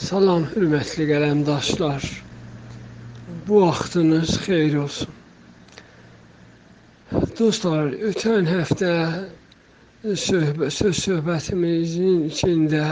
[0.00, 2.04] Salam hörmətli qələmdaşlar.
[3.48, 5.10] Bu vaxtınız xeyir olsun.
[7.40, 8.94] Dostlar, ötən həftə
[10.22, 12.86] söhbət, söz söhbətimizin içində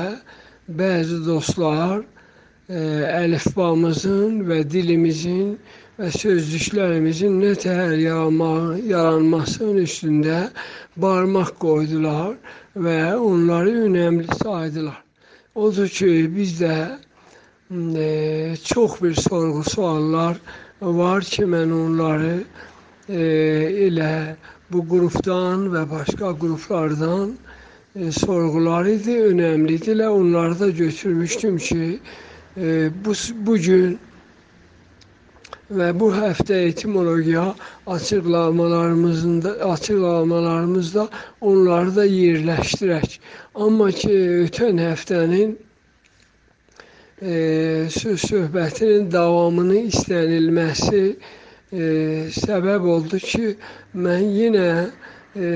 [0.83, 2.85] bəzi dostlar e,
[3.23, 5.57] əlifbamızın və dilimizin
[5.97, 10.45] və sözlüklərimizin nə təhər yaranmasının üstündə
[11.09, 12.37] barmaq qoydular
[12.77, 13.03] və
[13.33, 15.08] onları önəmli saydılar.
[15.59, 16.75] Odur ki, bizdə
[17.99, 20.37] e, çox bir sorğu suallar
[20.81, 22.35] var ki, mən onları
[23.09, 23.23] e,
[23.89, 24.37] elə
[24.71, 30.15] bu qrupdan və başqa qruplardan e, sorğular idi, önəmlidirlər.
[30.21, 31.99] Onları da götürmüşdüm ki,
[32.57, 33.99] e, bu bu gün
[35.77, 37.55] və bu həftə etimologiya
[37.87, 41.09] açıqlamalarımızda açıqlamalarımızda
[41.41, 43.19] onları da yerləşdirək.
[43.55, 44.15] Amma ki,
[44.47, 45.57] ötən həftənin
[47.23, 47.35] e,
[47.93, 51.85] söz söhbətinin davamını istənilməsi e,
[52.39, 53.53] səbəb oldu ki,
[54.07, 54.71] mən yenə
[55.37, 55.53] e,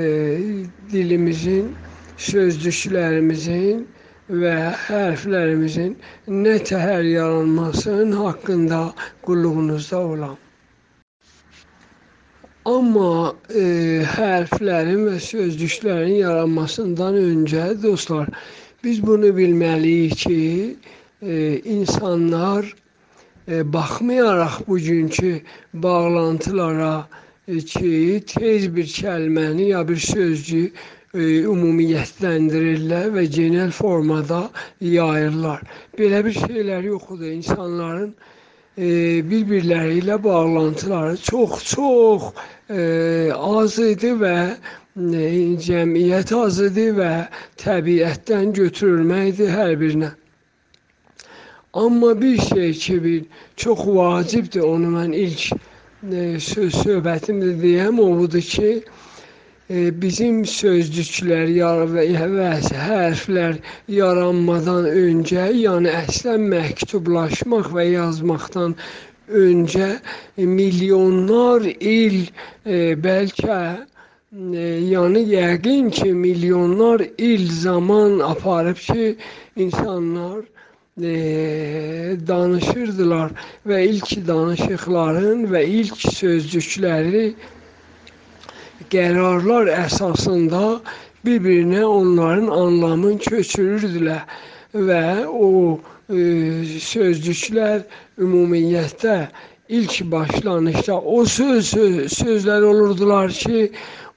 [0.92, 1.72] dilimizin,
[2.18, 3.86] sözcüklərimizin
[4.32, 4.54] və
[4.86, 5.92] hərflərimizin
[6.32, 8.80] nə təhər yaranmasının haqqında
[9.26, 10.38] qulluğunuzda olam.
[12.70, 13.64] Amma e,
[14.06, 18.30] hərflərin və sözcüklərin yaranmasından öncə dostlar,
[18.84, 20.38] biz bunu bilməliyik ki,
[21.22, 22.70] e, insanlar
[23.48, 25.40] e, baxmayaraq bugünkü
[25.74, 27.08] bağlantılara
[27.48, 30.70] e, ki, tez bir kəlməni ya bir sözcüyü
[31.14, 35.60] ümumiyyətləndirirlər və genel formada yayırlar.
[35.98, 37.26] Belə bir şeylər yoxdur.
[37.28, 38.14] İnsanların
[38.78, 38.86] e,
[39.30, 42.22] bir-birləri ilə bağlantıları çox-çox
[42.70, 42.80] e,
[43.36, 44.56] az idi və e,
[45.66, 47.12] cəmiyyət az idi və
[47.60, 50.14] təbiətdən götürülməkdir hər birinə.
[51.74, 53.24] Amma bir şey ki, bir
[53.56, 58.72] çox vacibdir, onu mən ilk e, söz söhbətimdə deyəm, o budur ki,
[59.72, 61.52] bizim sözcüklər
[61.92, 62.02] və
[62.86, 68.74] hərflər yaranmadan öncə, yəni əslən məktublaşmaq və yazmaqdan
[69.44, 69.88] öncə
[70.36, 72.18] milyonlar il
[72.66, 79.16] e, bəlkə e, yəni yəqin ki, milyonlar il zaman aparıb ki,
[79.56, 80.44] insanlar
[81.00, 81.14] e,
[82.28, 83.32] danışırdılar
[83.64, 87.26] və ilk danışıqların və ilk sözcükləri
[88.92, 90.62] qərarlar əsasında
[91.26, 94.22] bir-birinə onların anlamını köçürürdülər
[94.88, 95.48] və o
[96.08, 96.22] e,
[96.86, 97.82] sözcüklər
[98.26, 99.16] ümumiyyətlə
[99.78, 103.70] ilk başlanışda o söz, söz sözlər olurdular ki,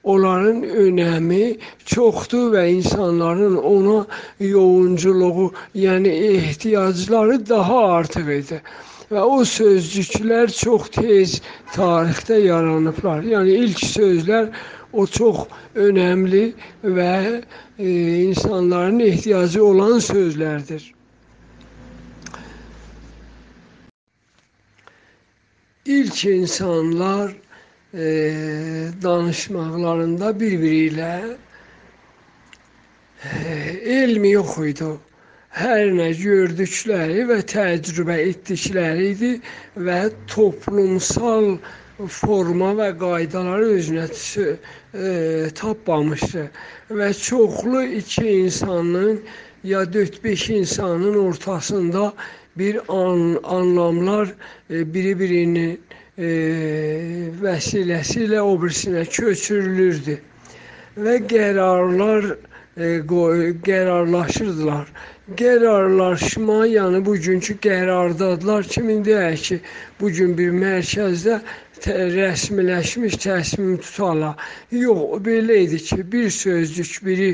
[0.06, 1.56] onların önəmi
[1.92, 4.04] çoxdur və insanların ona
[4.40, 8.60] yoğunculuğu, yəni ehtiyacları daha artıq idi
[9.10, 11.36] və o sözcüklər çox tez
[11.74, 13.22] tarixdə yaranıblar.
[13.26, 14.50] Yəni ilk sözlər
[14.92, 15.46] o çox
[15.78, 16.44] önəmli
[16.82, 17.14] və
[17.78, 17.88] e,
[18.24, 20.92] insanların ehtiyacı olan sözlərdir.
[25.86, 27.30] İlk insanlar
[27.94, 28.06] e,
[29.02, 31.12] danışmaqlarında bir-biri ilə
[33.22, 33.54] e,
[34.00, 34.90] elm yox idi
[35.56, 39.30] hər nə gördükləri və təcrübə etdikləri idi
[39.86, 41.54] və toplumsal
[42.12, 44.50] forma və qaydaları özünə e,
[45.56, 46.44] tapmamışdı
[46.98, 49.22] və çoxlu iki insanın
[49.64, 52.12] ya 4-5 insanın ortasında
[52.56, 54.34] bir an, anlamlar
[54.70, 55.80] e, biri-birinin
[56.18, 56.28] e,
[57.40, 60.20] vəsiləsi ilə o birisinə köçürülürdü
[61.00, 62.34] və qərarlar
[62.76, 63.00] e,
[63.64, 64.92] qərarlaşırdılar
[65.34, 69.56] qərarlaşma, yəni bugünkü qərardadılar kimin deyək ki,
[70.00, 71.40] bu gün bir mərkəzdə
[72.14, 74.38] rəsmiləşmiş təsmim tutarlar.
[74.70, 77.30] Yox, belə idi ki, bir sözcük, biri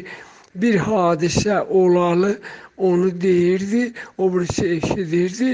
[0.54, 2.38] bir hadisə olalı
[2.76, 5.52] onu deyirdi, o birisi eşidirdi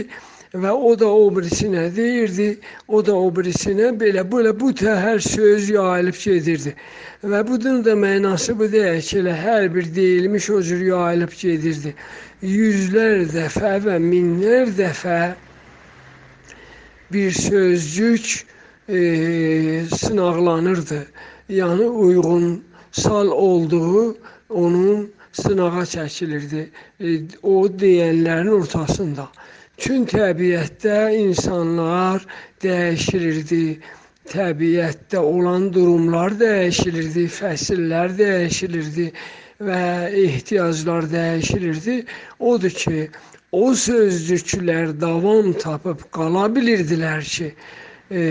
[0.54, 2.58] və o da o birisinə deyirdi,
[2.88, 6.74] o da o birisinə belə belə bu təhər söz yayılıb gedirdi.
[7.22, 11.94] Və bunun da mənası bu deyil ki, elə hər bir deyilmiş o cür yayılıb gedirdi.
[12.42, 15.34] Yüzlər dəfə və minlər dəfə
[17.12, 18.46] bir sözcük
[18.88, 18.98] e,
[19.96, 21.06] sınaqlanırdı.
[21.48, 24.16] Yəni uyğunsal olduğu
[24.48, 26.68] onun sınağa çəkilirdi.
[27.00, 29.28] E, o deyənlərin ortasında.
[29.78, 32.24] Çün təbiətdə insanlar
[32.64, 33.78] dəyişilirdi.
[34.28, 39.06] Təbiətdə olan durumlar dəyişilirdi, fəsillər dəyişilirdi
[39.68, 39.82] və
[40.24, 41.96] ehtiyaclar dəyişirdi.
[42.50, 43.06] Odur ki,
[43.52, 47.52] o sözcüklər davam tapıb qala bilirdilər ki,
[48.10, 48.22] e,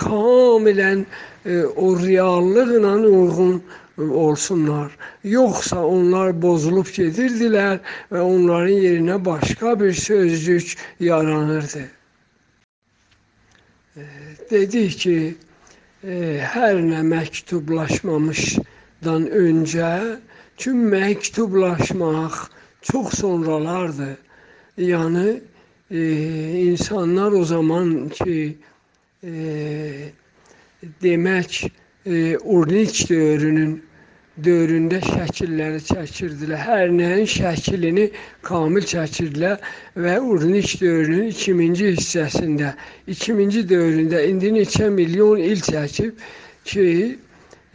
[0.00, 1.04] kamilən
[1.44, 3.62] e, o reallıqla uyğun
[3.98, 4.96] olsunlar.
[5.24, 7.78] Yoxsa onlar bozulub gedirdilər
[8.12, 11.90] və onların yerinə başqa bir sözcük yaranırdı.
[13.96, 14.02] E,
[14.50, 15.34] dedik ki,
[16.04, 20.18] e, hər nə məktublaşmamışdan öncə
[20.56, 22.34] tüm məktublaşmaq
[22.82, 24.16] çox sonralardır.
[24.78, 25.40] Yəni
[25.90, 26.00] e,
[26.66, 28.58] insanlar o zaman ki
[29.22, 29.32] e,
[31.02, 31.70] demək
[32.06, 33.74] e, Urniç dövrünün
[34.44, 36.60] dövründə şəkilləri çəkirdilər.
[36.68, 38.08] Hər nəyin şəklini
[38.48, 39.62] kamil çəkirdilər
[40.04, 42.74] və Urniç dövrünün 2-ci hissəsində,
[43.08, 46.20] 2-ci dövründə indi neçə milyon il çəkib
[46.68, 46.88] ki,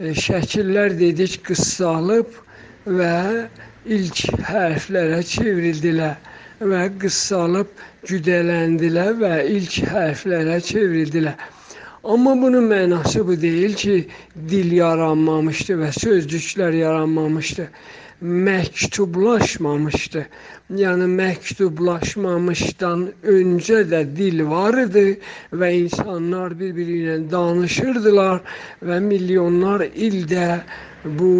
[0.00, 2.36] e, şəkillər dedik qıssalıb
[2.86, 3.14] və
[3.98, 7.72] ilk hərflərə çevrildilər və qıssalıb
[8.06, 11.40] güdələndilər və ilk hərflərə çevrildilər.
[12.04, 14.08] Amma bunun mənası bu deyil ki,
[14.48, 17.66] dil yaranmamışdı və sözcüklər yaranmamışdı.
[18.46, 20.22] Məktublaşmamışdı.
[20.80, 23.04] Yəni məktublaşmamışdan
[23.34, 25.20] öncə də dil var idi
[25.52, 28.40] və insanlar bir-biri ilə danışırdılar
[28.80, 30.48] və milyonlar ildə
[31.04, 31.34] bu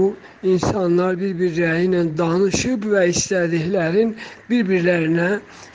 [0.47, 4.15] insanlar bir-birləri ilə danışıb və istədiklərin
[4.49, 5.31] bir-birlərinə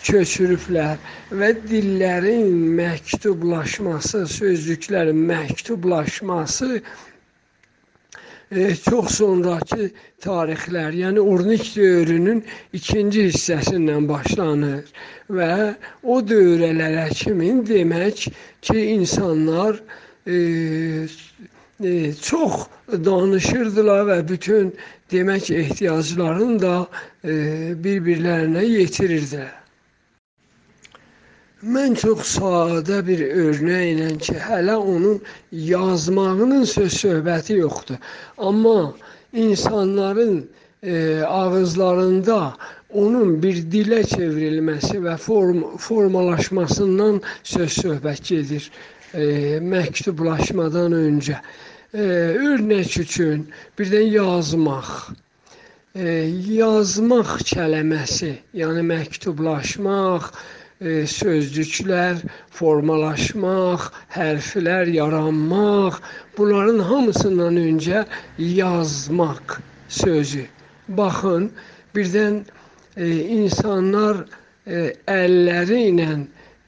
[0.07, 0.97] köçürüblər
[1.39, 6.69] və dillərin məktublaşması, sözcüklərin məktublaşması
[8.51, 9.91] e, çox sonrakı
[10.25, 12.41] tarixlər, yəni Urnik dövrünün
[12.73, 14.89] ikinci hissəsindən başlanır
[15.29, 15.51] və
[16.01, 18.27] o dövrələrə kimin demək
[18.65, 19.77] ki, insanlar
[20.25, 21.05] e,
[22.21, 24.73] çox danışırdılar və bütün
[25.11, 26.87] demək ehtiyaclarını da
[27.23, 27.33] e,
[27.83, 29.51] bir-birlərinə yetirirdilər.
[31.65, 37.97] Mən çox sadə bir örnəklə ki, hələ onun yazmağının söz söhbəti yoxdur.
[38.37, 38.93] Amma
[39.33, 40.49] insanların
[40.83, 42.55] e, ağızlarında
[42.93, 48.71] onun bir dilə çevrilməsi və form formalaşmasından söz söhbət gedir
[49.13, 53.45] e, məktublaşmadan öncə e, örnək üçün
[53.77, 54.89] birdən yazmaq.
[55.95, 60.31] E, yazmaq kəlməsi, yəni məktublaşmaq,
[60.81, 62.19] e, sözcüklər
[62.57, 66.01] formalaşmaq, hərflər yaranmaq,
[66.37, 68.03] bunların hamısından öncə
[68.37, 70.45] yazmaq sözü.
[70.97, 71.51] Baxın,
[71.95, 72.43] birdən
[72.97, 73.07] e,
[73.39, 74.25] insanlar
[74.67, 76.09] e, əlləri ilə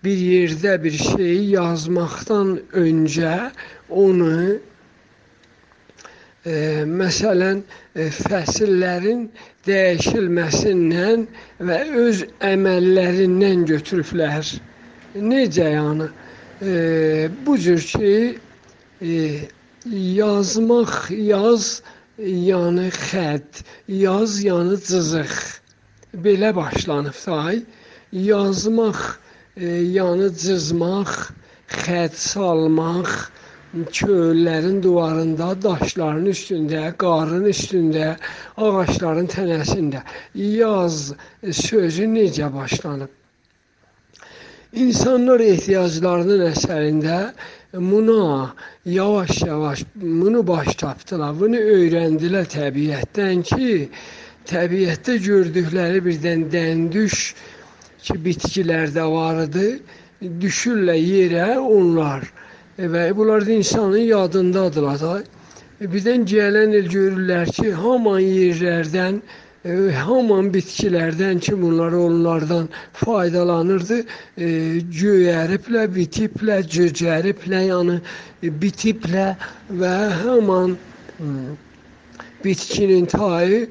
[0.03, 3.35] bir yerdə bir şeyi yazmaqdan öncə
[3.89, 4.59] onu
[6.45, 6.53] e,
[7.01, 7.63] məsələn
[7.95, 9.27] e, fəsillərin
[9.67, 11.25] dəyişilməsindən
[11.69, 14.53] və öz əməllərindən götürüblər.
[15.17, 16.09] Necə yəni?
[16.61, 18.15] E, bu cür ki
[19.01, 19.13] e,
[19.91, 21.81] yazmaq, yaz
[22.21, 25.35] yəni xətt, yaz yəni cızıq.
[26.23, 27.41] Belə başlanıb da.
[28.11, 29.01] Yazmaq
[29.57, 31.11] yəni cızmaq,
[31.67, 33.09] xətt salmaq,
[33.97, 38.15] çöllərin divarında, daşların üstündə, qarın üstündə,
[38.57, 40.03] ağacların tənəsində
[40.35, 41.13] yaz
[41.51, 43.09] sözü necə başlanıb?
[44.77, 47.17] İnsanlar ehtiyaclarının əsərində
[47.73, 48.53] buna
[48.85, 51.33] yavaş-yavaş bunu baş tapdılar.
[51.39, 53.89] Bunu öyrəndilər təbiətdən ki,
[54.47, 57.21] təbiətdə gördükləri birdən dəndüş
[58.03, 59.69] ki, bitkilər də var idi.
[60.41, 62.25] Düşürlər yerə onlar
[62.77, 65.17] və bunlar da insanın yadındadılar da.
[65.81, 69.19] Birdən gələn il görürlər ki, haman yerlərdən,
[69.65, 72.65] e, haman bitkilərdən ki, bunlar onlardan
[72.97, 73.99] faydalanırdı,
[74.37, 74.47] e,
[75.01, 77.99] göyəriblə, bitiblə, cöcəriblə, yəni
[78.41, 79.27] e, bitiblə
[79.81, 80.77] və haman
[82.43, 83.67] bitkinin tayı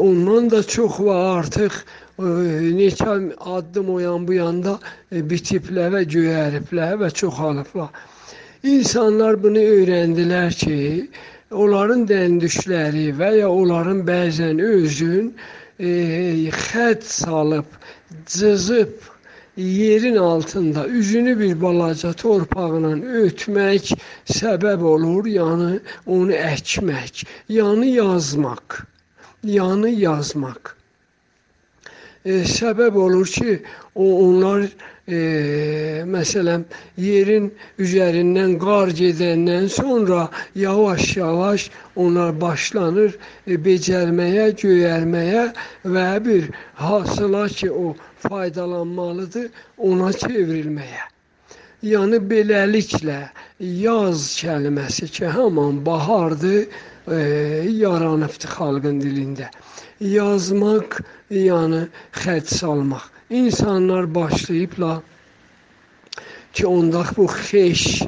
[0.00, 1.72] ondan da çox və artıq
[2.18, 4.78] neçə addım o yan bu yanda
[5.12, 7.90] bitiblə və göyəriblə və çoxalıblar.
[8.64, 11.10] İnsanlar bunu öyrəndilər ki,
[11.52, 15.34] onların dəndüşləri və ya onların bəzən özün
[15.78, 17.68] e, xətt salıb,
[18.26, 18.96] cızıb
[19.56, 22.94] yerin altında üzünü bir balaca torpaqla
[23.24, 23.92] ötmək
[24.38, 28.80] səbəb olur, yəni onu əkmək, yəni yazmaq,
[29.44, 30.75] yəni yazmaq.
[32.26, 33.60] E, səbəb olur ki,
[33.94, 35.18] o onlar e,
[36.10, 36.64] məsələn
[37.00, 37.48] yerin
[37.82, 40.26] üzərindən qar gedəndən sonra
[40.58, 41.68] yavaş-yavaş
[42.02, 43.14] onlar başlanır
[43.46, 45.44] e, becərməyə, göyərməyə
[45.96, 46.50] və bir
[46.82, 47.94] hasıla ki, o
[48.26, 51.06] faydalanmalıdır, ona çevrilməyə.
[51.86, 53.20] Yəni beləliklə
[53.60, 56.64] yaz kəlməsi ki, haman bahardır,
[57.08, 57.18] e,
[57.70, 59.50] yaranıbdı xalqın dilində.
[60.00, 60.98] Yazmaq,
[61.30, 61.86] yəni
[62.22, 63.04] xətt salmaq.
[63.30, 64.98] İnsanlar başlayıblar
[66.52, 68.02] ki, ondaq bu xeş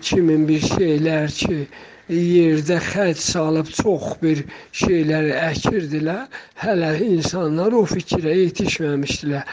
[0.00, 1.66] kimin bir şeylər ki,
[2.12, 4.44] yerdə xətt salıb çox bir
[4.82, 6.26] şeylər əkirdilər.
[6.62, 9.46] Hələ insanlar o fikrə yetişməmişdilər.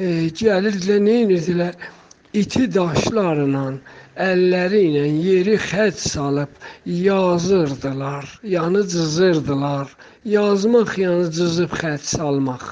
[0.00, 0.06] E,
[0.42, 1.76] gəlirdilər, nə edirdilər?
[2.36, 3.64] İti daşlarla,
[4.22, 6.52] əlləri ilə yeri xətt salıb
[6.86, 9.90] yazırdılar, yanı cızırdılar.
[10.24, 12.64] Yazmaq, yəni cızıb xətt salmaq.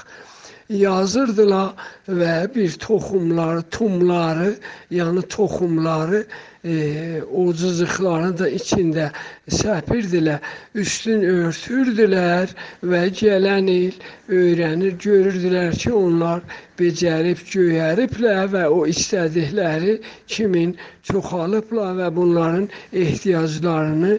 [0.68, 1.72] Yazırdılar
[2.20, 4.50] və bir toxumları, tumları,
[4.92, 6.26] yəni toxumları
[6.64, 9.08] e, o cızıqlarını da içində
[9.58, 10.40] səpirdilər,
[10.74, 12.54] üstün örtürdülər
[12.92, 16.42] və gələn il öyrənir, görürdülər ki, onlar
[16.80, 20.74] becərib, göyəriblər və o istədikləri kimin
[21.10, 24.18] çoxalıblar və bunların ehtiyaclarını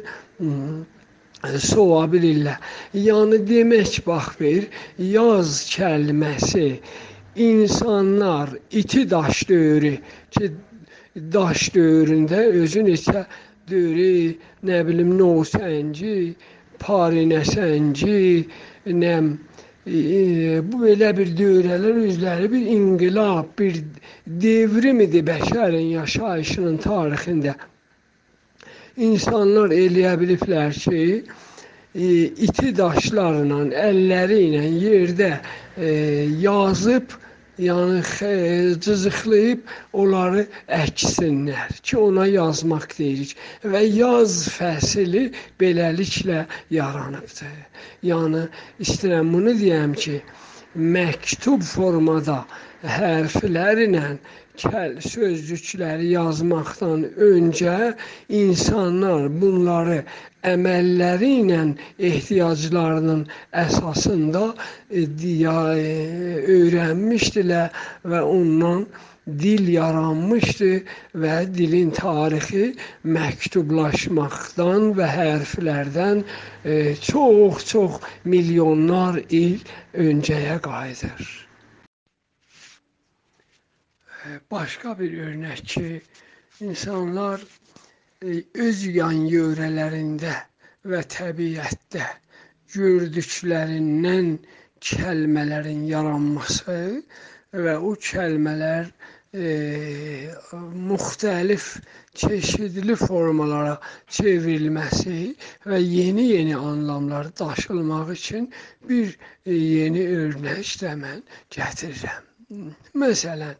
[1.63, 2.57] sova bilirlər.
[2.95, 4.67] Yəni demək bax bir
[4.97, 6.79] yaz kəlməsi
[7.39, 9.97] insanlar iti daş dövrü
[10.31, 10.51] ki
[11.15, 13.25] daş dövründə özü neçə
[13.69, 14.35] dövrü,
[14.65, 16.35] nə bilim Novsənci,
[16.79, 18.45] Parinəsənci,
[18.87, 19.31] nəm
[19.85, 23.81] e, bu belə bir dövrələr özləri bir inqilab, bir
[24.45, 27.55] devrim idi bəşərin yaşayışının tarixində.
[28.99, 31.03] İnsanlar eləyə biliblər ki,
[31.95, 32.05] e,
[32.47, 35.31] iti daşlarla, əlləri ilə yerdə
[35.77, 35.89] e,
[36.45, 37.17] yazıb
[37.59, 38.01] yəni
[38.83, 39.61] cızıqlayıb
[40.01, 40.45] onları
[40.79, 43.35] əksinlər ki, ona yazmaq deyirik
[43.73, 45.25] və yaz fəsli
[45.61, 46.45] beləliklə
[46.77, 47.57] yaranıbdır.
[48.11, 48.45] Yəni
[48.85, 50.21] istəyirəm bunu deyəm ki,
[50.97, 52.43] məktub formada
[52.87, 54.03] hərflərlə
[54.59, 57.73] kəl sözcükləri yazmaqdan öncə
[58.41, 59.97] insanlar bunları
[60.51, 61.59] əməlləri ilə
[62.09, 63.25] ehtiyaclarının
[63.63, 65.89] əsasında e, e,
[66.55, 67.75] öyrənmişdilər
[68.13, 68.85] və ondan
[69.43, 70.71] dil yaranmışdı
[71.23, 72.69] və dilin tarixi
[73.17, 76.23] məktublaşmaqdan və hərflərdən
[77.11, 79.59] çox-çox e, milyonlar il
[80.07, 81.48] öncəyə qayıdır.
[84.51, 86.01] Başqa bir örnək ki,
[86.69, 87.43] insanlar
[88.67, 90.33] öz yan yörələrində
[90.91, 92.07] və təbiətdə
[92.73, 94.33] gördüklərindən
[94.89, 96.75] kəlmələrin yaranması
[97.65, 98.91] və o kəlmələr
[99.33, 99.49] e,
[100.89, 101.65] müxtəlif
[102.21, 103.75] çeşidli formalara
[104.17, 105.19] çevrilməsi
[105.71, 108.49] və yeni-yeni anlamlar daşılmaq üçün
[108.89, 111.23] bir e, yeni örnək də mən
[111.57, 112.25] gətirirəm.
[112.97, 113.55] Məsələn,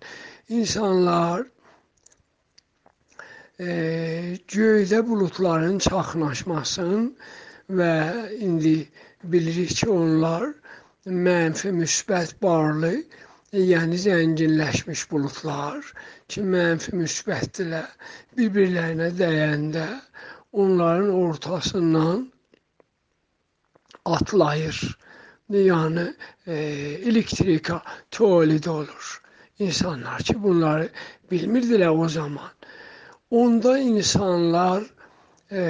[0.50, 1.46] insanlar
[3.60, 3.70] e,
[4.50, 7.10] göydə buludların çaxnaşmasın
[7.80, 7.94] və
[8.48, 8.76] indi
[9.24, 10.48] bilirik ki, onlar
[11.06, 12.94] mənfi müsbət barlı,
[13.54, 15.86] yəni zənginləşmiş buludlar
[16.30, 17.88] ki, mənfi müsbətdirlər,
[18.38, 19.88] bir-birlərinə dəyəndə
[20.52, 22.28] onların ortasından
[24.06, 24.82] atlayır.
[25.50, 26.04] Yəni
[26.46, 26.56] e,
[27.10, 29.08] elektrika tolid olur.
[29.60, 30.90] İnsanlar ki, bunları
[31.32, 32.52] bilmirdilər o zaman.
[33.32, 34.84] Onda insanlar
[35.52, 35.62] e,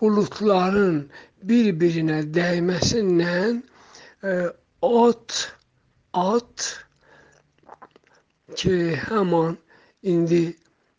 [0.00, 0.96] bulutların
[1.46, 3.62] bir-birinə dəyməsindən
[4.24, 4.32] e,
[4.82, 5.38] at,
[6.12, 6.68] at
[8.56, 9.56] ki, həman
[10.02, 10.44] indi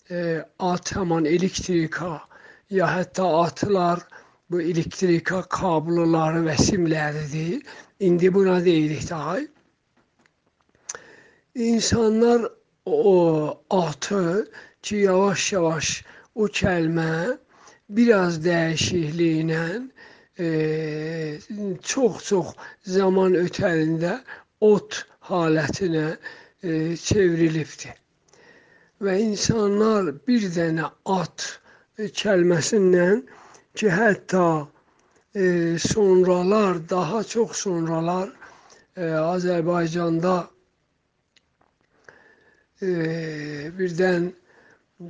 [0.10, 2.22] e, at həman elektrika
[2.72, 4.06] ya hətta atlar
[4.52, 7.60] bu elektrika kabloları və simləridir.
[8.00, 9.38] İndi buna deyirik daha.
[11.56, 12.52] İnsanlar
[12.86, 16.04] o atı ki yavaş-yavaş
[16.36, 17.38] o kəlmə
[17.90, 19.66] biraz dəyişikliklə
[20.40, 20.48] e,
[21.92, 22.48] çox-çox
[22.96, 24.16] zaman ötərində
[24.66, 26.08] ot halətinə
[26.64, 27.94] e, çevrilibdir.
[29.04, 31.46] Və insanlar bir dənə at
[32.00, 33.22] kəlməsindən
[33.78, 34.48] ki, hətta
[35.36, 38.34] e, sonralar, daha çox sonralar
[38.98, 40.53] e, Azərbaycanda e,
[42.84, 44.32] birdən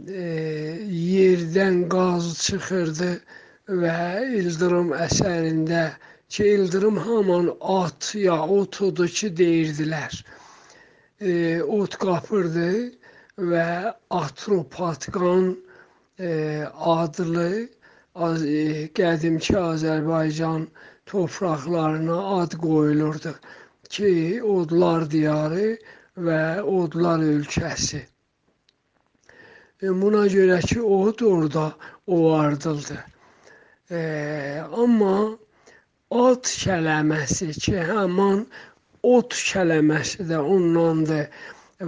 [0.07, 0.25] e,
[0.89, 3.11] yerdən qaz çıxırdı
[3.83, 3.97] və
[4.39, 5.83] ildırım əsərində
[6.33, 10.17] ki, ildırım haman at ya ot odur ki deyirdilər.
[11.21, 12.69] E, ot qapırdı
[13.53, 13.67] və
[14.21, 15.53] Atropatqan
[16.19, 16.31] e,
[16.95, 17.67] adlı e,
[18.99, 20.67] qədimki Azərbaycan
[21.09, 23.35] torpaqlarına ad qoyulurdu
[23.89, 25.77] ki, odlar diyarı
[26.17, 28.03] və odlar ölkəsi.
[29.81, 31.65] E, buna görə ki, od orada
[32.07, 32.99] ovardıldı.
[33.91, 34.01] E,
[34.83, 35.15] amma
[36.13, 38.45] at kələməsi ki, həman
[39.03, 41.27] ot kələməsi də ondandır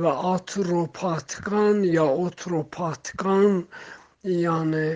[0.03, 3.61] və atropatqan ya otropatqan
[4.27, 4.87] yəni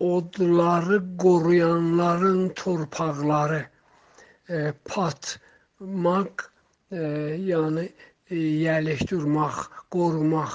[0.00, 3.62] odları qoruyanların torpaqları
[4.48, 6.44] e, patmaq
[6.92, 7.02] e,
[7.50, 9.56] yəni e, yerləşdirmək,
[9.92, 10.54] qorumaq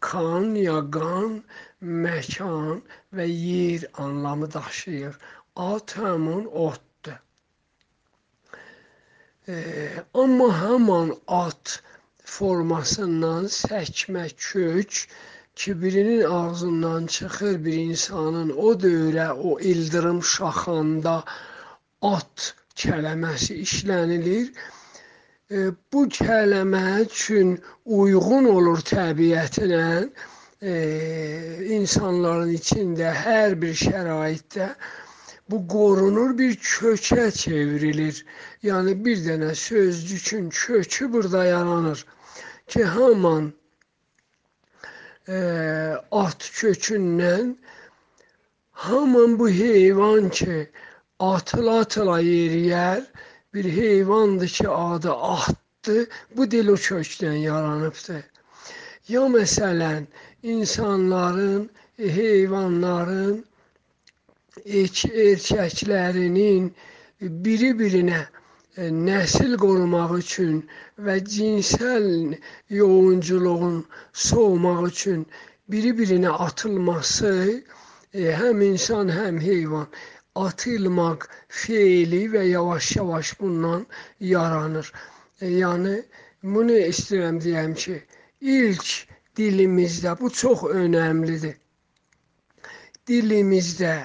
[0.00, 1.42] kan ya qan,
[1.80, 2.82] məkan
[3.16, 5.18] və yer anlamı daşıyır.
[5.56, 7.16] At həmin otdur.
[9.48, 9.56] E,
[10.14, 11.80] amma həmin at
[12.24, 14.92] formasından səkmə kök
[15.58, 21.24] ki, birinin ağzından çıxır bir insanın o dövrə, o ildırım şaxanda
[22.02, 24.52] at kələməsi işlənilir
[25.92, 30.08] bu kəlmə üçün uyğun olur təbiətinə,
[31.78, 34.72] insanların içində hər bir şəraitdə
[35.50, 38.24] bu qorunur, bir kökə çevrilir.
[38.62, 42.04] Yəni bir dənə sözcükün kökü burada yaranır
[42.66, 43.52] ki, haman
[45.28, 45.38] e,
[46.10, 47.54] at kökündən
[48.72, 50.68] haman bu heyvan ki,
[51.18, 53.02] atıla-atıla yeriyər,
[53.54, 56.08] bir heyvandır ki, adı atdır.
[56.36, 58.24] Bu dil o kökdən yaranıbdır.
[59.08, 60.06] Ya məsələn,
[60.42, 63.44] insanların, heyvanların
[64.66, 66.70] erkəklərinin
[67.46, 68.20] biri-birinə
[68.76, 70.56] e, nəsil qorumaq üçün
[71.06, 72.06] və cinsəl
[72.80, 73.78] yoğunculuğun
[74.12, 75.20] soğumaq üçün
[75.70, 77.32] biri-birinə atılması
[78.12, 79.86] e, həm insan, həm heyvan
[80.46, 81.26] atılmaq
[81.60, 83.86] fiili və yavaş-yavaş bundan
[84.20, 84.92] yaranır.
[85.40, 85.94] E, yəni
[86.42, 87.96] bunu istəyirəm deyəm ki,
[88.40, 88.88] ilk
[89.38, 91.56] dilimizdə bu çox önəmlidir.
[93.08, 93.96] Dilimizdə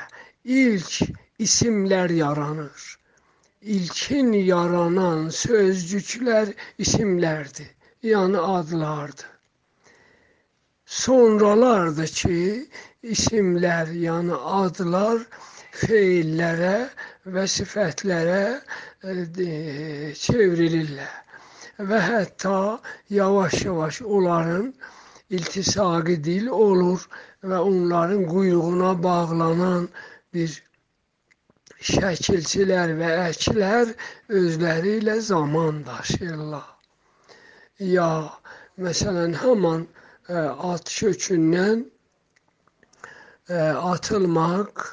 [0.43, 0.99] ilk
[1.45, 2.89] isimlər yaranır.
[3.75, 6.51] İlkin yaranan sözcüklər
[6.83, 7.69] isimlərdir,
[8.03, 9.29] yəni adlardır.
[10.85, 12.39] Sonralardır ki,
[13.15, 15.23] isimlər, yəni adlar
[15.81, 16.75] feillərə
[17.35, 18.41] və sifətlərə
[19.09, 19.13] e,
[20.23, 21.13] çevrilirlər.
[21.89, 22.57] Və hətta
[23.09, 24.67] yavaş-yavaş onların
[25.33, 27.07] iltisaqi dil olur
[27.43, 29.87] və onların quyruğuna bağlanan
[30.33, 30.53] bir
[31.89, 33.95] şəkilçilər və əklər
[34.41, 36.69] özləri ilə zaman daşıyırlar.
[37.81, 38.09] Ya
[38.79, 41.87] məsələn haman ə, e, at kökündən ə,
[43.49, 43.57] e,
[43.93, 44.85] atılmaq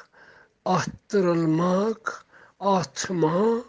[0.65, 2.25] attırılmak,
[2.59, 3.63] atma,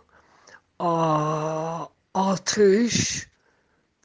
[0.78, 3.28] a, atış,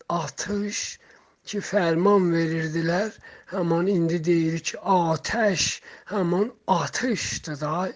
[0.10, 1.00] atış
[1.46, 3.12] ki ferman verirdiler.
[3.46, 7.92] Hemen indi deyir ki ateş, hemen atıştı da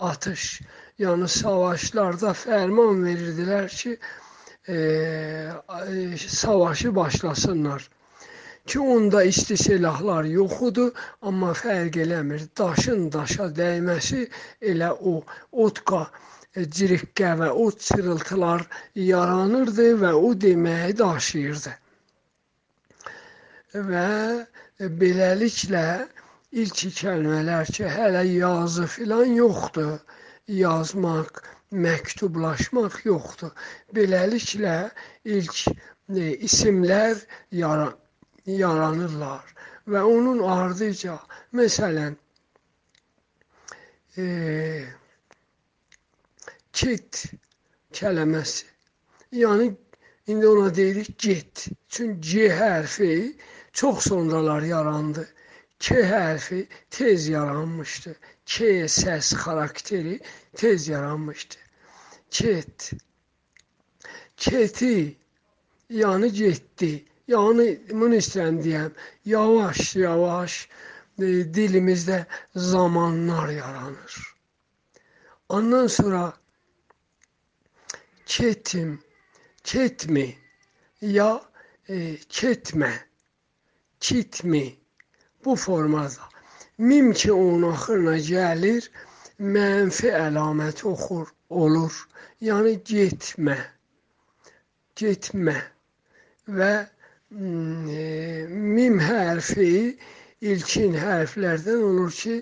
[0.00, 0.60] atış.
[0.98, 3.98] Yani savaşlarda ferman verirdiler ki
[4.68, 4.76] e,
[6.28, 7.90] savaşı başlasınlar.
[8.66, 10.86] Ki, onda isti silahlar yox idi,
[11.28, 12.44] amma fərq eləmir.
[12.58, 14.26] Daşın daşa dəyməsi
[14.72, 15.14] elə o
[15.66, 16.02] otqa
[16.54, 18.66] e, ciriqqə və ot çırıltılar
[19.10, 21.74] yaranırdı və o deməyi daşıyırdı.
[23.90, 24.08] Və
[25.02, 25.86] beləliklə
[26.62, 29.96] ilk kəlmələr ki, hələ yazı filan yoxdur.
[30.52, 31.38] Yazmaq,
[31.72, 33.52] məktublaşmaq yoxdur.
[33.96, 34.76] Beləliklə
[35.24, 37.22] ilk e, isimlər
[37.62, 37.94] yaran
[38.46, 39.54] yaranırlar
[39.88, 41.18] və onun ardıca
[41.54, 42.16] məsələn
[44.16, 44.26] e,
[46.72, 47.24] kit
[47.92, 48.66] kələməsi
[49.32, 49.72] yəni
[50.26, 51.68] indi ona deyirik get.
[51.88, 53.36] Çünki C hərfi
[53.72, 55.28] çox sonralar yarandı.
[55.78, 58.16] K hərfi tez yaranmışdı.
[58.46, 60.20] K səs xarakteri
[60.56, 61.56] tez yaranmışdı.
[62.30, 62.92] Ket.
[64.36, 65.16] Keti
[65.90, 67.04] yəni getdi.
[67.32, 68.92] Yəni bunu istəyirəm deyəm,
[69.32, 70.54] yavaş-yavaş
[71.24, 72.18] e, dilimizdə
[72.54, 74.14] zamanlar yaranır.
[75.48, 76.32] Ondan sonra
[78.26, 79.00] ketim,
[79.64, 80.28] ketmi
[81.00, 81.30] ya
[81.88, 82.92] e, ketmə,
[84.00, 84.76] kitmi
[85.44, 86.28] bu formada.
[86.78, 88.88] Mim ki onun axırına gəlir,
[89.38, 91.92] mənfi əlamət oxur, olur.
[92.40, 93.58] Yəni getmə.
[94.96, 95.58] Getmə.
[96.48, 96.72] Və
[97.32, 99.96] mim hərfi
[100.42, 102.40] ilkin hərflərdən olur ki,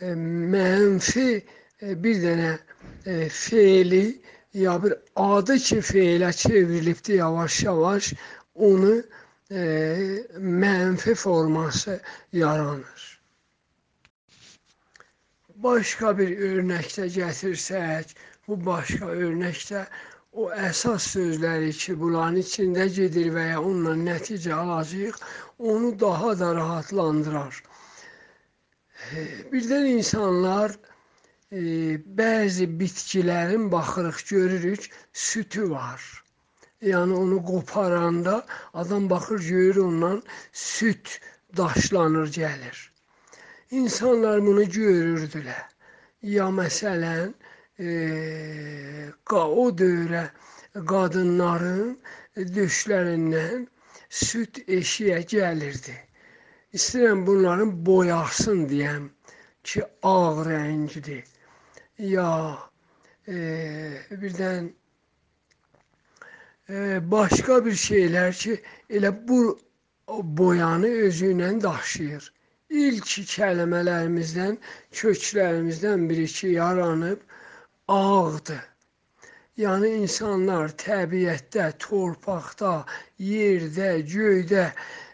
[0.00, 0.12] e,
[0.54, 2.50] mənfi e, bir dənə
[3.06, 4.02] e, feili
[4.52, 8.12] ya bir adı ki feilə çevrilibdi yavaş-yavaş
[8.54, 8.96] onu
[9.50, 9.62] e,
[10.38, 12.00] mənfi forması
[12.32, 13.06] yaranır.
[15.60, 18.14] Başqa bir örnəkdə gətirsək,
[18.48, 19.84] bu başqa örnəkdə
[20.32, 25.18] o əsas sözləri ki, bunların içində gedir və ya onunla nəticə alacağıq,
[25.72, 27.62] onu daha da rahatlandırar.
[29.52, 30.76] Birdən insanlar
[31.50, 31.62] e,
[32.20, 36.00] bəzi bitkilərin baxırıq, görürük, sütü var.
[36.92, 38.36] Yəni onu qoparanda
[38.74, 41.20] adam baxır, görür ondan süt
[41.56, 42.78] daşlanır, gəlir.
[43.70, 45.66] İnsanlar bunu görürdülər.
[46.22, 47.34] Ya məsələn,
[47.80, 50.24] o dövrə
[50.92, 51.98] qadınların
[52.56, 53.66] döşlərindən
[54.10, 55.94] süd eşiyə gəlirdi.
[56.76, 59.08] İstəyirəm bunların boyasın deyəm
[59.64, 61.24] ki, ağ rəngdir.
[61.98, 62.58] Ya
[63.28, 63.38] e,
[64.10, 64.70] birdən
[66.68, 69.58] e, başqa bir şeylər ki, elə bu
[70.42, 72.32] boyanı özü ilə daşıyır
[72.70, 74.56] ilk kəlmələrimizdən,
[74.94, 77.22] köklərimizdən biri ki, yaranıb
[77.90, 78.58] ağdı.
[79.60, 82.72] Yəni insanlar təbiətdə, torpaqda,
[83.20, 84.70] yerdə, göydə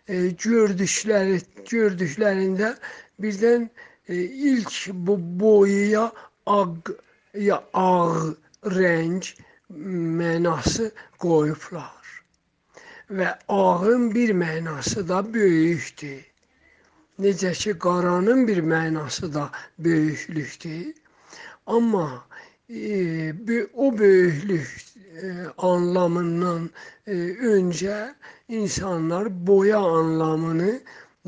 [0.07, 2.75] e, gördükləri gördüklərində
[3.23, 3.67] birdən
[4.07, 4.15] e,
[4.53, 4.77] ilk
[5.09, 6.05] bu boyaya
[6.47, 6.63] ağ
[7.49, 8.37] ya ağ
[8.77, 9.33] rəng
[10.21, 10.93] mənası
[11.25, 12.13] qoyublar.
[13.09, 16.23] Və ağın bir mənası da böyükdür.
[17.23, 20.95] Necə ki, qaranın bir mənası da böyüklükdür.
[21.67, 22.26] Amma
[23.75, 24.85] o böyüklük
[25.23, 26.71] e, anlamından
[27.07, 27.15] e,
[27.55, 28.15] öncə
[28.49, 30.73] insanlar boya anlamını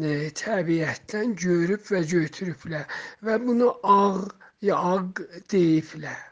[0.03, 4.27] e, təbiətdən görüb və götürüblər və bunu ağ
[4.63, 4.99] ya ağ
[5.55, 6.25] deyiblər.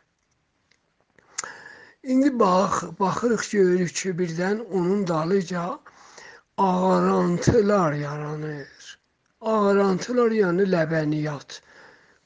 [2.03, 5.79] İndi bax, baxırıq görürük ki, birdən onun dalıca
[6.57, 8.99] ağarantılar yaranır.
[9.40, 11.61] Ağarantılar yəni ləbəniyat.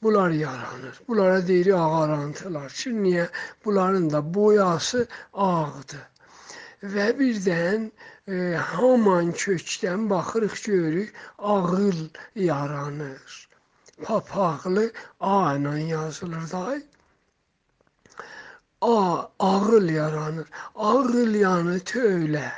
[0.03, 1.01] Bunlar yaranır.
[1.07, 2.71] Bunlara deyirik ağarantılar.
[2.75, 3.27] Çünki niyə?
[3.65, 6.07] Bunların da boyası ağdır.
[6.93, 7.91] Və birdən
[8.27, 11.99] e, haman kökdən baxırıq görürük ağıl
[12.35, 13.47] yaranır.
[14.03, 16.81] Papaqlı A ilə yazılır da.
[18.81, 20.47] A ağıl yaranır.
[20.75, 22.49] Ağıl yanı tövlə.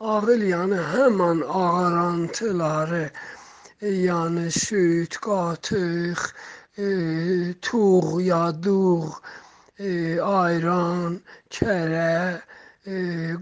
[0.00, 3.10] Ağıl yanı həman ağarantıları
[3.82, 6.22] yəni süd, qatıq,
[6.78, 9.10] e, tuğ, yadığ,
[9.78, 11.18] e, ayran,
[11.50, 12.40] kərə,
[12.86, 12.94] e,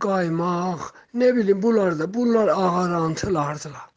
[0.04, 3.88] qaymaq, nə bilim bunlar da, bunlar ağarantılardılar.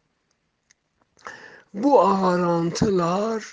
[1.73, 3.43] Bu ağarantılar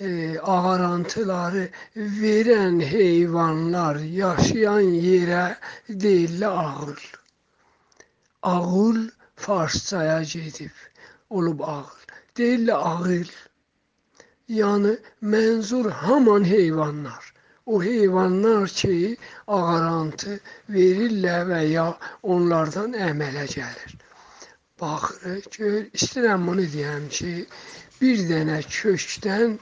[0.00, 5.44] e, ağarantıları verən heyvanlar yaşayan yerə
[5.88, 6.96] deyirlər ağıl.
[8.42, 8.98] Ağıl
[9.36, 10.74] farsçaya gedib,
[11.30, 13.30] olub ağıl deyirlər ağıl.
[14.50, 14.96] Yəni
[15.32, 17.24] mənzur haman heyvanlar.
[17.66, 20.40] O heyvanlar ki, ağarantı
[20.76, 21.84] verirlər və ya
[22.34, 23.92] onlardan əmələ gəlir.
[24.80, 27.34] Baxır, gör, istəyirəm bunu deyəm ki,
[28.00, 29.56] bir dənə kökdən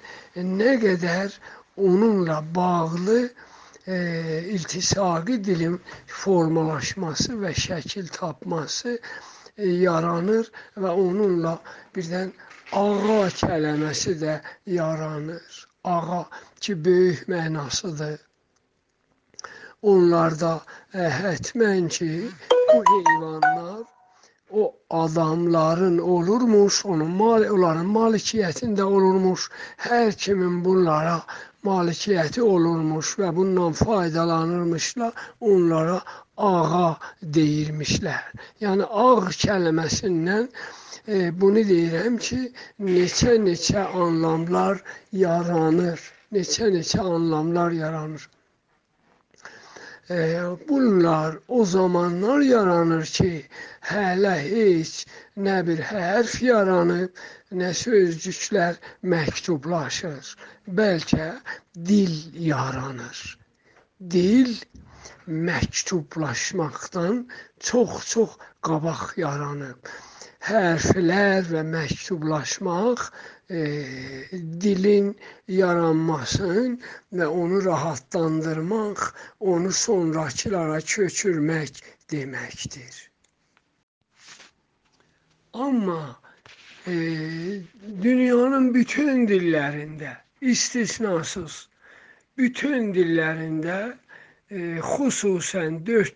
[0.63, 1.37] nə qədər
[1.91, 3.97] onunla bağlı e,
[4.57, 5.81] iltisaqi dilin
[6.23, 10.49] formalaşması və şəkil tapması e, yaranır
[10.85, 11.59] və onunla
[11.97, 12.33] birdən
[12.73, 15.67] ağa kəlməsi də yaranır.
[15.85, 16.25] Ağa
[16.61, 18.19] ki, böyük mənasıdır.
[19.83, 20.53] Onlarda
[20.93, 22.11] ə, hətmən ki,
[22.51, 23.85] bu heyvanlar
[24.51, 29.51] o adamların olurmuş, onun mal, onların malikiyyətində olurmuş,
[29.89, 31.21] hər kimin bunlara
[31.67, 35.99] malikiyyəti olurmuş və bundan faydalanırmışlar, onlara
[36.37, 36.91] ağa
[37.39, 38.25] deyirmişlər.
[38.65, 40.49] Yəni ağ kəlməsindən
[41.09, 42.41] e, bunu deyirəm ki,
[42.91, 44.83] neçə-neçə anlamlar
[45.25, 46.01] yaranır.
[46.33, 48.29] Neçə-neçə anlamlar yaranır.
[50.69, 53.33] Bunlar o zamanlar yaranır ki,
[53.91, 54.93] hələ heç
[55.47, 57.21] nə bir hərf yaranıb,
[57.53, 58.81] nə sözcüklər
[59.15, 60.33] məktublaşır.
[60.81, 61.29] Bəlkə
[61.91, 62.17] dil
[62.49, 63.21] yaranır.
[64.17, 64.57] Dil
[65.29, 67.25] məktublaşmaqdan
[67.71, 69.93] çox-çox qabaq yaranıb.
[70.47, 73.01] hərflər və məktublaşmaq
[73.51, 73.61] e,
[74.61, 75.17] dilin
[75.49, 76.79] yaranmasın
[77.13, 79.05] və onu rahatlandırmaq,
[79.41, 81.83] onu sonrakılara köçürmək
[82.13, 83.11] deməkdir.
[85.53, 86.21] Amma
[86.87, 86.95] e,
[88.03, 91.69] dünyanın bütün dillərində istisnasız
[92.39, 93.81] bütün dillərində
[94.51, 96.15] e, xüsusən 4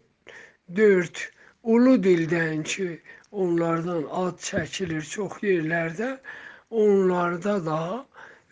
[0.76, 1.30] 4
[1.62, 2.86] ulu dildən ki,
[3.32, 6.08] onlardan ad çəkilir çox yerlərdə,
[6.72, 7.80] onlarda da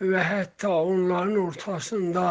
[0.01, 2.25] və hətta onların ortasında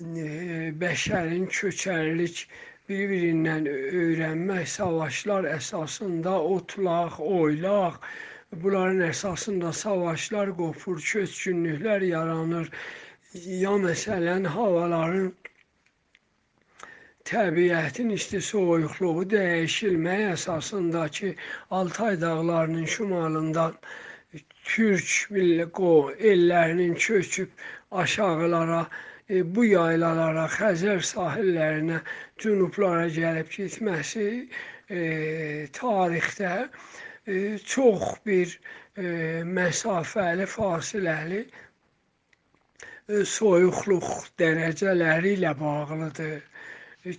[0.00, 2.44] e, bəşərin köçərlik
[2.90, 7.98] bir-birindən öyrənmək, savaşlar əsasında otlaq, oylaq,
[8.62, 12.72] bunların əsasında savaşlar qopur, köçkünlüklər yaranır.
[13.34, 15.28] Ya məsələn havaların
[17.30, 21.34] təbiətin isti soyuqluğu dəyişilmək əsasındakı
[21.80, 23.76] Altay dağlarının şimalından
[24.64, 25.30] Türk
[26.32, 27.48] ellərinin köçüb
[27.90, 28.82] aşağılara,
[29.30, 31.98] e, bu yaylalara, Xəzər sahillərinə,
[32.42, 34.26] cənublara gəlib getməsi
[34.90, 35.00] e,
[35.78, 36.52] tarixdə
[37.26, 38.54] e, çox bir
[38.96, 46.38] e, məsafəli, fasiləli e, soyuqluq dərəcələri ilə bağlıdır.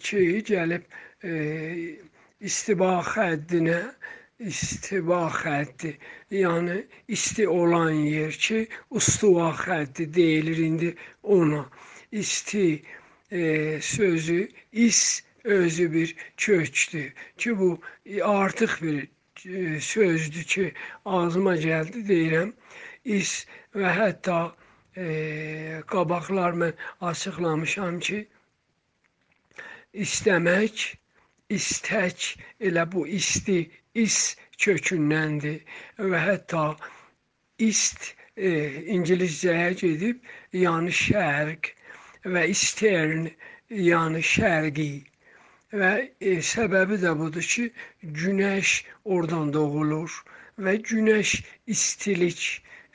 [0.07, 0.87] Ki, gəlib
[1.25, 1.35] e,
[2.39, 3.81] istiba xəddinə
[4.49, 5.91] istiba xətti,
[6.33, 6.77] yəni
[7.15, 11.65] isti olan yer ki, ustuva xətti deyilir indi ona.
[12.11, 12.83] İsti
[13.31, 13.41] e,
[13.81, 17.79] sözü is özü bir kökdür ki, bu
[18.23, 19.07] artıq bir
[19.45, 20.73] e, sözdür ki,
[21.05, 22.53] ağzıma gəldi deyirəm.
[23.05, 24.39] İs və hətta
[24.97, 25.05] e,
[25.87, 28.25] qabaqlar mən açıqlamışam ki,
[29.93, 30.83] istəmək,
[31.49, 34.17] istək elə bu isti, is
[34.63, 35.61] kökündəndir
[36.11, 36.63] və hətta
[37.69, 38.51] ist e,
[38.95, 40.21] ingiliscəyə gedib,
[40.55, 41.71] yəni şərq
[42.33, 43.29] və istern,
[43.89, 44.91] yəni şərqi
[45.81, 47.67] və e, səbəbi də budur ki,
[48.21, 50.15] günəş oradan doğulur
[50.61, 51.35] və günəş
[51.75, 52.41] istilik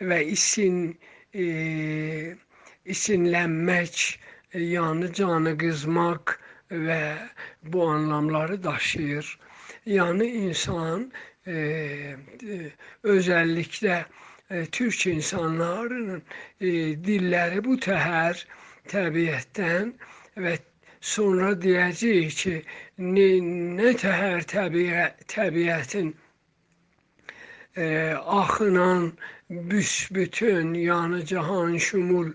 [0.00, 0.80] və isin
[1.34, 1.46] e,
[2.86, 4.02] isinlənmək,
[4.56, 6.36] yəni canı qızmaq,
[6.70, 7.16] və
[7.62, 9.38] bu anlamları daşıyır.
[9.86, 11.12] Yəni insan
[11.46, 12.56] e, e,
[13.06, 13.98] özəlliklə
[14.50, 16.22] e, türk insanlarının
[16.60, 16.70] e,
[17.06, 18.42] dilləri bu təhər
[18.90, 19.92] təbiətdən
[20.42, 20.56] və
[21.12, 22.54] sonra deyəcəyik ki,
[22.98, 23.28] nə,
[23.78, 26.12] nə təhər təbiət, təbiətin
[27.76, 29.12] e, axınan
[29.50, 32.30] büsbütün, yəni cahan şumul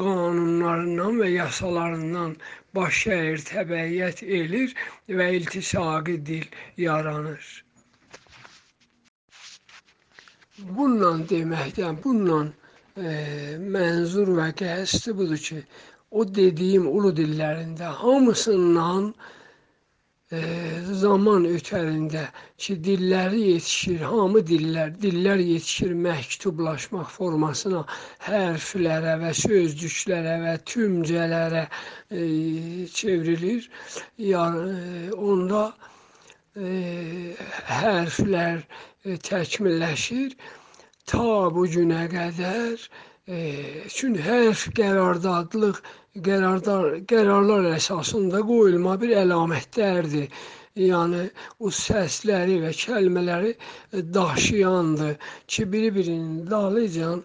[0.00, 2.36] qanunlarından və yasalarından
[2.78, 4.74] baş əyir, təbəyyət elir
[5.08, 6.46] və iltisaqi dil
[6.86, 7.50] yaranır.
[10.58, 12.40] Bununla deməkdən, bununla
[12.96, 13.14] e,
[13.76, 15.62] mənzur və qəsdi budur ki,
[16.10, 19.08] o dediyim ulu dillərində hamısından
[20.32, 22.24] zaman ötərində
[22.56, 27.84] ki, dilləri yetişir, hamı dillər, dillər yetişir məktublaşmaq formasına,
[28.24, 31.66] hərflərə və sözcüklərə və tümcələrə
[32.10, 33.68] e, çevrilir.
[34.18, 35.64] Yəni onda
[36.56, 37.36] e,
[37.68, 38.64] hərflər
[39.04, 40.38] e, təkmilləşir.
[41.04, 42.80] Ta bu günə qədər
[43.28, 43.36] e,
[43.92, 45.82] çünki hərf qərardadlıq
[46.22, 50.28] qərardar, qərarlar əsasında qoyulma bir əlamətlərdir.
[50.78, 51.22] Yəni
[51.62, 53.52] o səsləri və kəlmələri
[54.14, 57.22] daşıyandır ki, bir-birinin dalıcan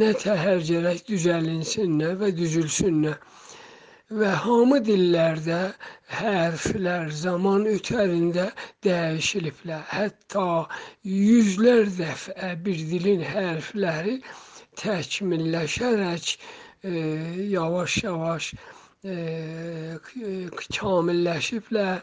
[0.00, 3.16] nə təhər gərək düzəlinsinlər və düzülsünlər.
[4.20, 5.60] Və hamı dillərdə
[6.20, 8.48] hərflər zaman ötərində
[8.84, 9.84] dəyişiliblər.
[9.96, 10.46] Hətta
[11.06, 14.16] yüzlər dəfə bir dilin hərfləri
[14.80, 16.34] təkmilləşərək
[16.84, 18.52] yavaş-yavaş
[20.76, 21.98] kamilləşiblər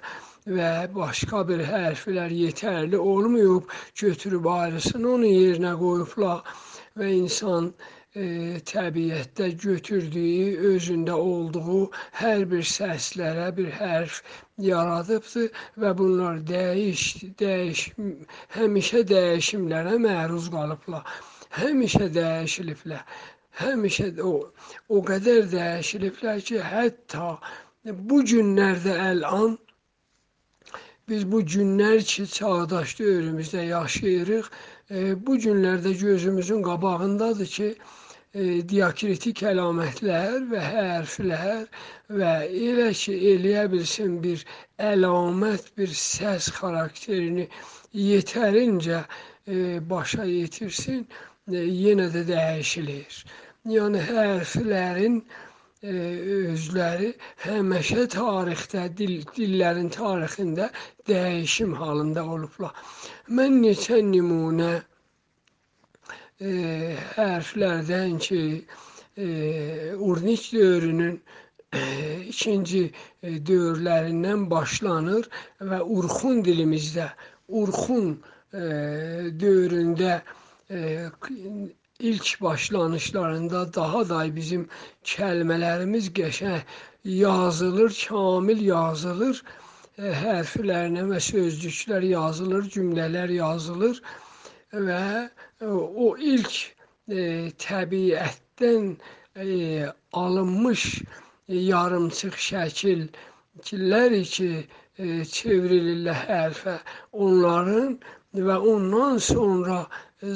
[0.58, 3.64] və başqa bir hərflər yetərli olmayıb,
[4.02, 6.44] götürüb ayrısını onun yerinə qoyublar
[6.98, 7.72] və insan
[8.16, 8.26] e,
[8.72, 11.82] təbiətdə götürdüyü, özündə olduğu
[12.22, 14.22] hər bir səslərə bir hərf
[14.70, 15.50] yaradıbdır
[15.84, 17.08] və bunlar dəyiş,
[17.42, 17.88] dəyiş,
[18.58, 21.04] həmişə dəyişimlərə məruz qalıblar.
[21.58, 23.04] Həmişə dəyişiliblər
[23.62, 24.34] həmişə o,
[24.90, 27.30] o qədər dəyişiliblər ki, hətta
[28.10, 29.58] bu günlərdə əlan
[31.10, 34.50] biz bu günlər ki, çağdaş dövrümüzdə yaşayırıq.
[34.92, 37.70] E, bu günlərdə gözümüzün qabağındadır ki,
[38.34, 41.64] e, diakritik əlamətlər və hərflər
[42.20, 42.34] və
[42.68, 44.44] elə ki, eləyə bilsin bir
[44.92, 47.48] əlamət, bir səs xarakterini
[48.04, 49.02] yetərincə
[49.48, 51.08] e, başa yetirsin,
[51.52, 53.24] e, yenə də dəyişilir.
[53.68, 55.16] Yəni hərflərin
[55.84, 55.94] e,
[56.54, 57.10] özləri
[57.44, 60.70] həmişə tarixdə, dil, dillərin tarixində
[61.10, 62.72] dəyişim halında olublar.
[63.28, 64.70] Mən neçə nümunə
[66.40, 66.52] e,
[67.18, 68.40] hərflərdən ki,
[69.18, 69.28] e,
[69.98, 71.18] urnik dövrünün
[71.74, 71.82] e,
[72.32, 75.28] ikinci e, dövrlərindən başlanır
[75.74, 77.10] və Urxun dilimizdə,
[77.64, 78.14] Urxun
[78.54, 78.64] e,
[79.44, 80.22] dövründə
[82.00, 84.68] ilk başlanışlarında daha da bizim
[85.04, 86.62] kəlmələrimiz qəşəng
[87.04, 89.42] yazılır, kamil yazılır,
[89.98, 94.02] e, hərflərlə və sözcüklər yazılır, cümlələr yazılır
[94.90, 95.30] və
[95.66, 96.58] o ilk
[97.10, 98.92] e, təbiətdən
[99.36, 100.84] e, alınmış
[101.50, 104.52] e, yarımçıq şəkillər ki,
[105.00, 105.06] e,
[105.38, 106.78] çevrilirlər hərfə,
[107.14, 107.98] onların
[108.46, 109.80] və ondan sonra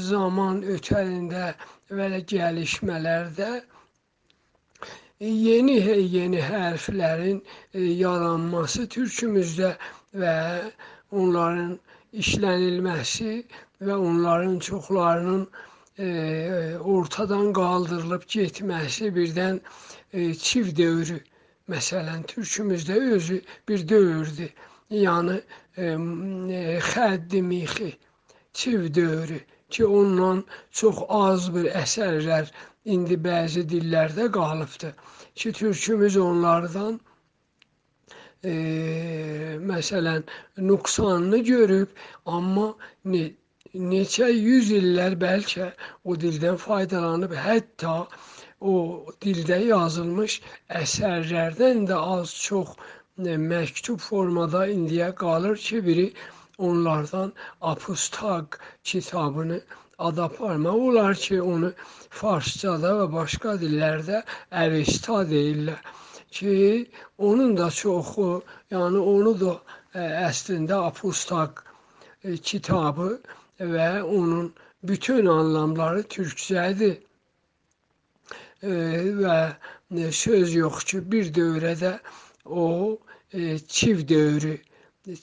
[0.10, 1.54] zaman ötərində
[2.00, 3.50] və gəlişmələrdə
[5.22, 5.76] yeni
[6.18, 7.42] yeni hərflərin
[7.74, 9.76] e, yaranması türkümüzdə
[10.24, 10.36] və
[11.12, 11.76] onların
[12.24, 13.36] işlənilməsi
[13.86, 15.44] və onların çoxlarının
[16.00, 16.08] e,
[16.96, 19.62] ortadan qaldırılıb getməsi birdən
[20.14, 21.20] e, çiv dövrü
[21.70, 24.50] məsələn türkümüzdə özü bir dövrdür.
[24.92, 25.38] Yəni
[25.78, 27.92] e, xəddi mixi
[28.54, 32.52] çiv dövrü ki, ondan çox az bir əsərlər
[32.96, 34.94] indi bəzi dillərdə qalıbdır.
[35.36, 37.00] Ki, türkümüz onlardan
[38.44, 38.54] e,
[39.72, 40.24] məsələn
[40.58, 41.90] nüqsanını görüb,
[42.26, 42.68] amma
[43.06, 43.24] ne,
[43.94, 45.72] neçə yüz illər bəlkə
[46.04, 47.96] o dildən faydalanıb, hətta
[48.62, 48.74] o
[49.24, 50.42] dildə yazılmış
[50.82, 52.76] əsərlərdən də az çox
[53.26, 56.08] məktub formada indiyə qalır ki, biri
[56.58, 58.46] onlardan Apostag
[58.84, 59.62] kitabını
[59.98, 61.74] ad aparmaq olar ki, onu
[62.10, 64.22] farsçada və başqa dillərdə
[64.64, 65.82] Əvesta deyirlər
[66.32, 66.56] ki,
[67.18, 68.30] onun da çoxu,
[68.72, 69.62] yəni onu da ə,
[69.94, 71.68] e, əslində Apostaq ə,
[72.24, 73.12] e, kitabı
[73.60, 74.54] və onun
[74.84, 76.98] bütün anlamları türkcədir.
[78.62, 78.74] E,
[79.22, 81.98] və söz yox ki, bir dövrədə
[82.46, 82.98] o
[83.68, 84.62] çiv dövrü,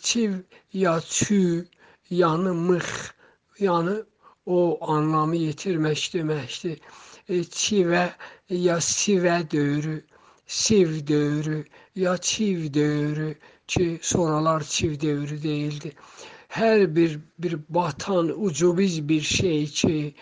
[0.03, 0.33] çiv
[0.73, 1.67] ya çü,
[2.11, 2.89] yəni mıx,
[3.61, 3.97] yəni
[4.47, 6.79] o anlamı yetirmək deməkdir.
[7.29, 8.05] Çivə
[8.49, 9.99] ya sivə dövrü
[10.49, 11.65] Siv dövrü
[11.97, 13.35] ya Çiv dövrü
[13.67, 15.93] ki sonralar Çiv dövrü değildi.
[16.49, 20.15] Her bir bir batan ucubiz bir şey ki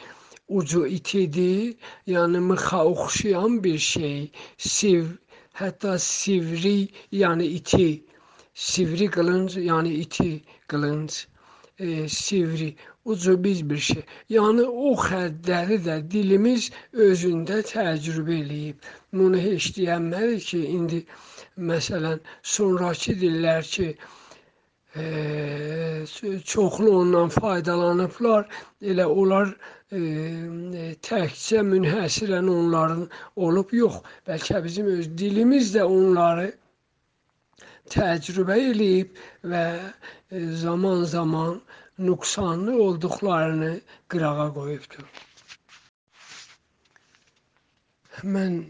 [0.49, 4.31] ucu itidi yani mıxa oxşayan bir şey.
[4.59, 5.05] Siv
[5.61, 8.05] hatta sivri yani iti.
[8.55, 11.27] Sivri kılınç yani iti kılınç.
[11.79, 14.03] E, sivri ucu biz bir şey.
[14.31, 16.71] Yəni o xəttləri də dilimiz
[17.07, 18.88] özündə təcrübə eləyib.
[19.12, 21.01] Bunu heç deyənmədi ki, indi
[21.73, 22.21] məsələn
[22.55, 23.88] sonrakı dillər ki,
[26.45, 28.47] çoxlu ondan faydalanıblar.
[28.83, 29.51] Elə onlar
[29.93, 30.01] e,
[31.09, 34.01] təkcə münhəsirən onların olub yox.
[34.29, 36.53] Bəlkə bizim öz dilimiz də onları
[37.93, 39.67] təcrübə eləyib və
[40.63, 41.61] zaman-zaman
[41.99, 43.73] nüqsanlı olduqlarını
[44.09, 45.07] qırağa qoyubdur.
[48.25, 48.63] Mən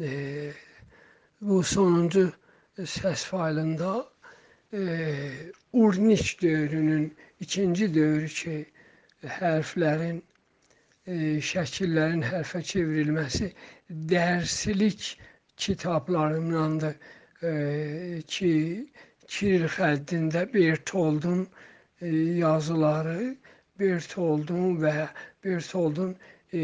[0.00, 0.52] e,
[1.40, 2.30] bu sonuncu
[2.78, 4.06] səs faylında
[4.72, 4.82] e,
[5.72, 8.56] urnik dövrünün ikinci dövrü ki,
[9.38, 10.20] hərflərin,
[11.06, 11.14] e,
[11.50, 13.52] şəkillərin hərfə çevrilməsi
[14.12, 15.12] dərslik
[15.56, 16.94] kitablarındandır.
[17.42, 17.52] E,
[18.26, 18.52] ki,
[19.28, 21.40] Kiril xəttində Bertoldun
[22.00, 22.08] e,
[22.42, 23.34] yazıları
[23.80, 24.94] Bertoldun və
[25.44, 26.14] Bertoldun
[26.52, 26.62] e,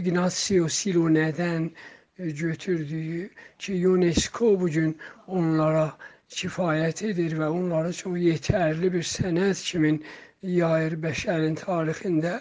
[0.00, 1.70] Ignacio Silone'dən
[2.18, 5.86] e, götürdüyü ki UNESCO bugün onlara
[6.38, 9.92] kifayət edir və onları çox yetərli bir sənət kimi
[10.56, 12.36] yayır bəşərin tarixində.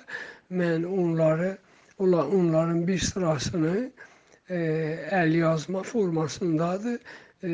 [0.62, 1.58] Mən onları,
[2.00, 3.74] onların bir sırasını
[4.50, 4.60] e,
[5.22, 7.00] əl yazma formasındadır
[7.44, 7.50] e,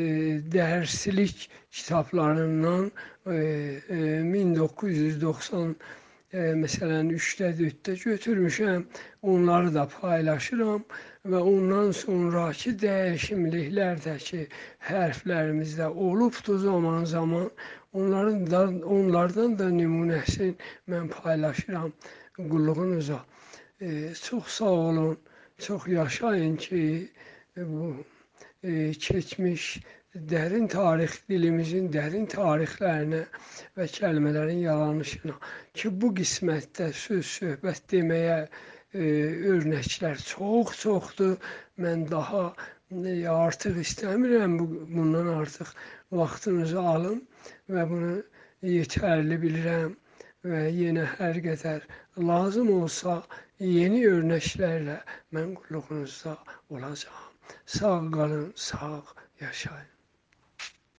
[0.56, 2.90] dərslik kitablarından
[3.26, 5.76] e, e, 1990
[6.32, 8.86] e, məsələn 3-də 4-də götürmüşəm.
[9.22, 10.84] Onları da paylaşıram
[11.32, 14.42] və ondan sonrakı dəyişimliklərdəki
[14.90, 17.50] hərflərimizdə olubdu zaman-zaman
[17.92, 18.62] onların da
[18.98, 20.54] onlardan da nümunəsini
[20.90, 21.92] mən paylaşıram
[22.36, 23.24] qulluğunuza.
[23.80, 25.18] E, çox sağ olun.
[25.58, 27.08] çox yaşayın ki,
[27.56, 28.04] bu
[28.62, 29.80] e, keçmiş
[30.32, 33.18] dərin tarix dilimizin dərin tarixlərinə
[33.78, 35.34] və kəlmələrin yaranışına
[35.76, 38.48] ki, bu qismətdə söz söhbət deməyə e,
[39.54, 41.34] örnəklər çox çoxdur.
[41.84, 45.74] Mən daha e, artıq istəmirəm bu, bundan artıq
[46.20, 47.20] vaxtınızı alım
[47.76, 48.14] və bunu
[48.76, 49.96] yetərli bilirəm
[50.52, 51.84] və yenə hər qədər
[52.30, 53.18] lazım olsa
[53.60, 55.00] yeni örnəklərlə
[55.36, 56.38] mən qulluğunuzda
[56.70, 57.28] olacağam.
[57.78, 59.02] Sağ qalın, sağ
[59.40, 59.95] yaşayın.